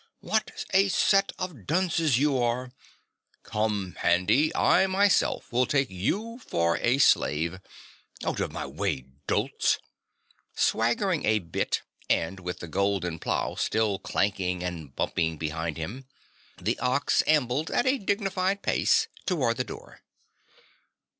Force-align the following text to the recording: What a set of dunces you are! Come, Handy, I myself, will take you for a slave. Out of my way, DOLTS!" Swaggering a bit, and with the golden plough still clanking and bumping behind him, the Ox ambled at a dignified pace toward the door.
What 0.19 0.65
a 0.73 0.87
set 0.87 1.31
of 1.37 1.67
dunces 1.67 2.17
you 2.17 2.35
are! 2.41 2.71
Come, 3.43 3.93
Handy, 3.99 4.49
I 4.55 4.87
myself, 4.87 5.51
will 5.53 5.67
take 5.67 5.91
you 5.91 6.39
for 6.39 6.79
a 6.79 6.97
slave. 6.97 7.59
Out 8.25 8.39
of 8.39 8.51
my 8.51 8.65
way, 8.65 9.05
DOLTS!" 9.27 9.77
Swaggering 10.55 11.23
a 11.25 11.37
bit, 11.37 11.83
and 12.09 12.39
with 12.39 12.61
the 12.61 12.67
golden 12.67 13.19
plough 13.19 13.53
still 13.53 13.99
clanking 13.99 14.63
and 14.63 14.95
bumping 14.95 15.37
behind 15.37 15.77
him, 15.77 16.07
the 16.59 16.79
Ox 16.79 17.21
ambled 17.27 17.69
at 17.69 17.85
a 17.85 17.99
dignified 17.99 18.63
pace 18.63 19.07
toward 19.27 19.57
the 19.57 19.63
door. 19.63 20.01